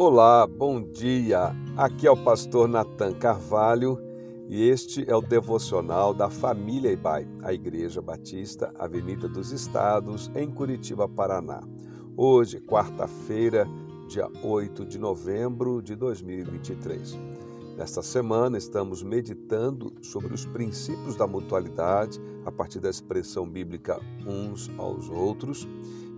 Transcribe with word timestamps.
Olá, 0.00 0.46
bom 0.46 0.80
dia. 0.80 1.50
Aqui 1.76 2.06
é 2.06 2.10
o 2.12 2.16
pastor 2.16 2.68
Nathan 2.68 3.14
Carvalho 3.14 3.98
e 4.48 4.68
este 4.68 5.04
é 5.10 5.16
o 5.16 5.20
devocional 5.20 6.14
da 6.14 6.30
família 6.30 6.92
Ibai, 6.92 7.26
a 7.42 7.52
Igreja 7.52 8.00
Batista, 8.00 8.72
Avenida 8.78 9.26
dos 9.26 9.50
Estados, 9.50 10.30
em 10.36 10.48
Curitiba, 10.52 11.08
Paraná. 11.08 11.60
Hoje, 12.16 12.60
quarta-feira, 12.60 13.66
dia 14.06 14.28
8 14.40 14.86
de 14.86 15.00
novembro 15.00 15.82
de 15.82 15.96
2023. 15.96 17.18
Nesta 17.76 18.00
semana, 18.00 18.56
estamos 18.56 19.02
meditando 19.02 19.92
sobre 20.00 20.32
os 20.32 20.46
princípios 20.46 21.16
da 21.16 21.26
mutualidade 21.26 22.20
a 22.44 22.52
partir 22.52 22.78
da 22.78 22.88
expressão 22.88 23.48
bíblica 23.48 24.00
uns 24.24 24.70
aos 24.78 25.08
outros 25.10 25.66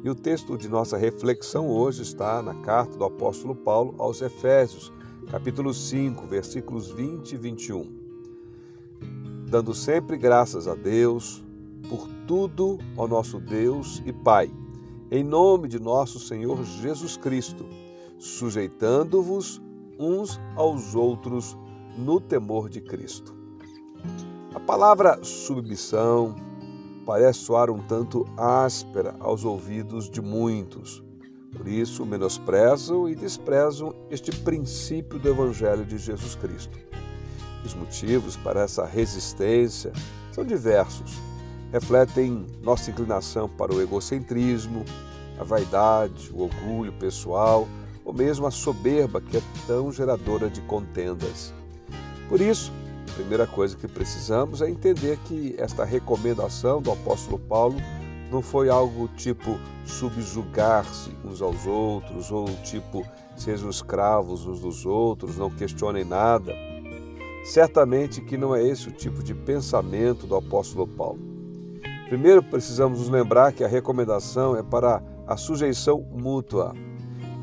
e 0.02 0.08
o 0.08 0.14
texto 0.14 0.56
de 0.56 0.68
nossa 0.68 0.96
reflexão 0.96 1.68
hoje 1.68 2.02
está 2.02 2.42
na 2.42 2.54
carta 2.62 2.96
do 2.96 3.04
apóstolo 3.04 3.54
Paulo 3.54 3.94
aos 3.98 4.22
Efésios, 4.22 4.90
capítulo 5.30 5.74
5, 5.74 6.26
versículos 6.26 6.90
20 6.90 7.32
e 7.32 7.36
21. 7.36 8.00
Dando 9.48 9.74
sempre 9.74 10.16
graças 10.16 10.66
a 10.66 10.74
Deus 10.74 11.44
por 11.88 12.08
tudo 12.26 12.78
ao 12.96 13.06
nosso 13.06 13.38
Deus 13.38 14.02
e 14.06 14.12
Pai, 14.12 14.50
em 15.10 15.22
nome 15.22 15.68
de 15.68 15.78
nosso 15.78 16.18
Senhor 16.18 16.62
Jesus 16.64 17.16
Cristo, 17.16 17.66
sujeitando-vos 18.18 19.60
uns 19.98 20.40
aos 20.56 20.94
outros 20.94 21.58
no 21.98 22.20
temor 22.20 22.70
de 22.70 22.80
Cristo. 22.80 23.34
A 24.54 24.60
palavra 24.60 25.22
submissão, 25.22 26.34
parece 27.04 27.40
soar 27.40 27.70
um 27.70 27.78
tanto 27.78 28.26
áspera 28.36 29.14
aos 29.20 29.44
ouvidos 29.44 30.08
de 30.08 30.20
muitos. 30.20 31.02
Por 31.56 31.66
isso, 31.66 32.06
menosprezam 32.06 33.08
e 33.08 33.14
desprezam 33.14 33.94
este 34.10 34.30
princípio 34.30 35.18
do 35.18 35.28
Evangelho 35.28 35.84
de 35.84 35.98
Jesus 35.98 36.34
Cristo. 36.36 36.78
Os 37.64 37.74
motivos 37.74 38.36
para 38.36 38.60
essa 38.60 38.84
resistência 38.84 39.92
são 40.32 40.44
diversos. 40.44 41.12
Refletem 41.72 42.46
nossa 42.62 42.90
inclinação 42.90 43.48
para 43.48 43.74
o 43.74 43.80
egocentrismo, 43.80 44.84
a 45.38 45.44
vaidade, 45.44 46.30
o 46.32 46.42
orgulho 46.42 46.92
pessoal 46.92 47.66
ou 48.04 48.12
mesmo 48.12 48.46
a 48.46 48.50
soberba 48.50 49.20
que 49.20 49.36
é 49.36 49.42
tão 49.66 49.92
geradora 49.92 50.48
de 50.48 50.60
contendas. 50.62 51.52
Por 52.28 52.40
isso, 52.40 52.72
primeira 53.10 53.46
coisa 53.46 53.76
que 53.76 53.88
precisamos 53.88 54.62
é 54.62 54.68
entender 54.68 55.18
que 55.24 55.54
esta 55.58 55.84
recomendação 55.84 56.80
do 56.80 56.90
apóstolo 56.90 57.38
Paulo 57.38 57.76
não 58.30 58.40
foi 58.40 58.68
algo 58.68 59.08
tipo 59.16 59.58
subjugar-se 59.84 61.10
uns 61.24 61.42
aos 61.42 61.66
outros 61.66 62.30
ou 62.30 62.46
tipo 62.62 63.04
sejam 63.36 63.70
escravos 63.70 64.46
uns 64.46 64.60
dos 64.60 64.86
outros, 64.86 65.36
não 65.36 65.50
questionem 65.50 66.04
nada. 66.04 66.54
Certamente 67.44 68.20
que 68.20 68.36
não 68.36 68.54
é 68.54 68.62
esse 68.62 68.88
o 68.88 68.92
tipo 68.92 69.22
de 69.22 69.34
pensamento 69.34 70.26
do 70.26 70.36
apóstolo 70.36 70.86
Paulo. 70.86 71.18
Primeiro 72.08 72.42
precisamos 72.42 72.98
nos 72.98 73.08
lembrar 73.08 73.52
que 73.52 73.64
a 73.64 73.68
recomendação 73.68 74.56
é 74.56 74.62
para 74.62 75.02
a 75.26 75.36
sujeição 75.36 76.04
mútua. 76.12 76.74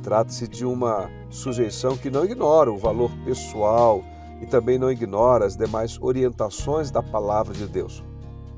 Trata-se 0.04 0.48
de 0.48 0.66
uma 0.66 1.10
sujeição 1.30 1.98
que 1.98 2.10
não 2.10 2.24
ignora 2.24 2.72
o 2.72 2.78
valor 2.78 3.12
pessoal, 3.26 4.04
e 4.42 4.46
também 4.46 4.78
não 4.78 4.92
ignora 4.92 5.46
as 5.46 5.56
demais 5.56 5.98
orientações 6.02 6.92
da 6.92 7.02
palavra 7.02 7.54
de 7.54 7.68
Deus. 7.68 8.04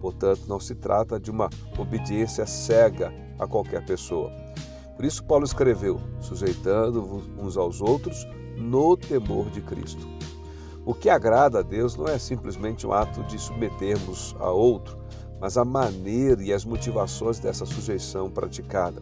Portanto, 0.01 0.43
não 0.47 0.59
se 0.59 0.75
trata 0.75 1.19
de 1.19 1.29
uma 1.29 1.49
obediência 1.77 2.45
cega 2.45 3.13
a 3.37 3.45
qualquer 3.45 3.85
pessoa. 3.85 4.31
Por 4.95 5.05
isso, 5.05 5.23
Paulo 5.23 5.45
escreveu: 5.45 5.99
sujeitando 6.19 7.23
uns 7.37 7.57
aos 7.57 7.81
outros 7.81 8.25
no 8.57 8.95
temor 8.97 9.49
de 9.49 9.61
Cristo. 9.61 10.07
O 10.85 10.93
que 10.93 11.09
agrada 11.09 11.59
a 11.59 11.61
Deus 11.61 11.95
não 11.95 12.07
é 12.07 12.17
simplesmente 12.17 12.87
um 12.87 12.93
ato 12.93 13.23
de 13.23 13.37
submetermos 13.37 14.35
a 14.39 14.49
outro, 14.49 14.97
mas 15.39 15.57
a 15.57 15.63
maneira 15.63 16.41
e 16.41 16.51
as 16.51 16.65
motivações 16.65 17.39
dessa 17.39 17.65
sujeição 17.65 18.29
praticada. 18.29 19.01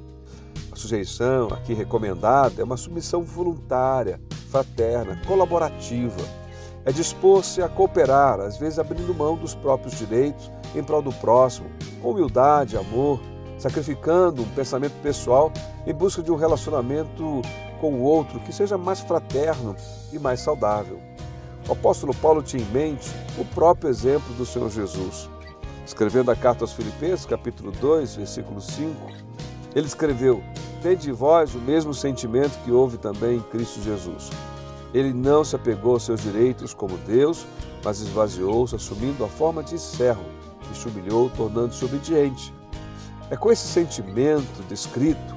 A 0.71 0.75
sujeição 0.75 1.47
aqui 1.47 1.73
recomendada 1.73 2.61
é 2.61 2.63
uma 2.63 2.77
submissão 2.77 3.23
voluntária, 3.23 4.19
fraterna, 4.49 5.19
colaborativa 5.25 6.21
é 6.87 6.91
dispor-se 6.93 7.61
a 7.61 7.67
cooperar, 7.67 8.39
às 8.39 8.55
vezes 8.55 8.79
abrindo 8.79 9.13
mão 9.13 9.35
dos 9.35 9.53
próprios 9.53 9.97
direitos 9.97 10.49
em 10.73 10.81
prol 10.81 11.01
do 11.01 11.11
próximo, 11.11 11.69
com 12.01 12.11
humildade, 12.11 12.77
amor, 12.77 13.19
sacrificando 13.57 14.41
um 14.41 14.47
pensamento 14.51 14.93
pessoal 15.03 15.51
em 15.85 15.93
busca 15.93 16.23
de 16.23 16.31
um 16.31 16.37
relacionamento 16.37 17.41
com 17.81 17.95
o 17.95 18.03
outro 18.03 18.39
que 18.39 18.53
seja 18.53 18.77
mais 18.77 19.01
fraterno 19.01 19.75
e 20.13 20.17
mais 20.17 20.39
saudável. 20.39 20.97
O 21.67 21.73
apóstolo 21.73 22.15
Paulo 22.15 22.41
tinha 22.41 22.63
em 22.63 22.71
mente 22.71 23.11
o 23.37 23.43
próprio 23.43 23.89
exemplo 23.89 24.33
do 24.35 24.45
Senhor 24.45 24.69
Jesus. 24.69 25.29
Escrevendo 25.85 26.31
a 26.31 26.37
carta 26.37 26.63
aos 26.63 26.71
Filipenses, 26.71 27.25
capítulo 27.25 27.73
2, 27.73 28.15
versículo 28.15 28.61
5, 28.61 28.95
ele 29.75 29.87
escreveu: 29.87 30.41
Tende 30.81 31.11
vós 31.11 31.53
o 31.53 31.59
mesmo 31.59 31.93
sentimento 31.93 32.57
que 32.63 32.71
houve 32.71 32.97
também 32.97 33.39
em 33.39 33.41
Cristo 33.41 33.81
Jesus 33.81 34.29
ele 34.93 35.13
não 35.13 35.43
se 35.43 35.55
apegou 35.55 35.93
aos 35.93 36.03
seus 36.03 36.21
direitos 36.21 36.73
como 36.73 36.97
Deus, 36.99 37.45
mas 37.83 37.99
esvaziou-se, 37.99 38.75
assumindo 38.75 39.23
a 39.23 39.27
forma 39.27 39.63
de 39.63 39.77
servo, 39.77 40.23
e 40.71 40.75
se 40.75 40.87
humilhou, 40.87 41.29
tornando-se 41.29 41.83
obediente. 41.85 42.53
É 43.29 43.35
com 43.35 43.51
esse 43.51 43.67
sentimento 43.67 44.63
descrito 44.69 45.35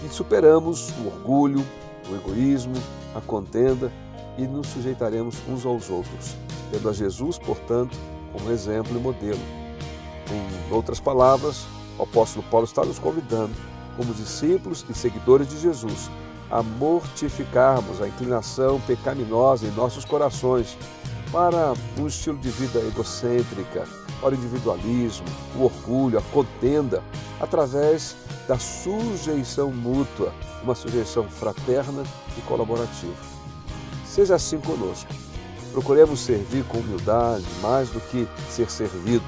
que 0.00 0.08
superamos 0.08 0.90
o 0.98 1.06
orgulho, 1.06 1.64
o 2.10 2.14
egoísmo, 2.14 2.74
a 3.14 3.20
contenda 3.20 3.92
e 4.38 4.46
nos 4.46 4.66
sujeitaremos 4.68 5.36
uns 5.48 5.66
aos 5.66 5.90
outros, 5.90 6.36
tendo 6.70 6.88
a 6.88 6.92
Jesus, 6.92 7.38
portanto, 7.38 7.96
como 8.32 8.50
exemplo 8.50 8.96
e 8.96 9.00
modelo. 9.00 9.40
Em 10.30 10.74
outras 10.74 10.98
palavras, 10.98 11.66
o 11.98 12.02
apóstolo 12.02 12.44
Paulo 12.50 12.64
está 12.64 12.84
nos 12.84 12.98
convidando, 12.98 13.52
como 13.96 14.14
discípulos 14.14 14.84
e 14.88 14.94
seguidores 14.94 15.48
de 15.48 15.60
Jesus, 15.60 16.10
a 16.52 16.62
mortificarmos 16.62 18.02
a 18.02 18.06
inclinação 18.06 18.78
pecaminosa 18.82 19.66
em 19.66 19.70
nossos 19.70 20.04
corações 20.04 20.76
para 21.32 21.72
um 21.98 22.06
estilo 22.06 22.36
de 22.36 22.50
vida 22.50 22.78
egocêntrica, 22.80 23.88
para 24.20 24.32
o 24.32 24.34
individualismo, 24.34 25.26
o 25.56 25.64
orgulho, 25.64 26.18
a 26.18 26.22
contenda, 26.22 27.02
através 27.40 28.14
da 28.46 28.58
sujeição 28.58 29.72
mútua, 29.72 30.30
uma 30.62 30.74
sujeição 30.74 31.24
fraterna 31.24 32.02
e 32.36 32.42
colaborativa. 32.42 33.16
Seja 34.04 34.34
assim 34.34 34.60
conosco. 34.60 35.10
Procuremos 35.72 36.20
servir 36.20 36.64
com 36.64 36.78
humildade 36.78 37.46
mais 37.62 37.88
do 37.88 37.98
que 37.98 38.28
ser 38.50 38.70
servido 38.70 39.24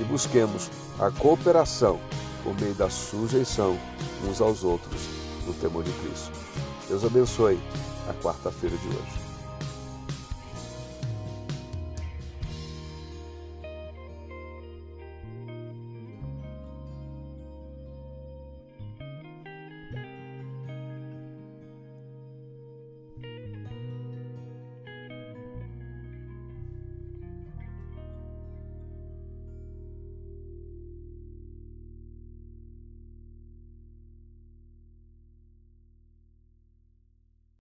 e 0.00 0.04
busquemos 0.04 0.68
a 0.98 1.12
cooperação 1.12 2.00
por 2.42 2.60
meio 2.60 2.74
da 2.74 2.90
sujeição 2.90 3.78
uns 4.28 4.40
aos 4.40 4.64
outros 4.64 5.19
no 5.50 5.54
temor 5.54 5.82
de 5.82 5.90
Cristo. 5.92 6.30
Deus 6.88 7.04
abençoe 7.04 7.58
a 8.08 8.14
quarta-feira 8.22 8.76
de 8.76 8.88
hoje. 8.88 9.19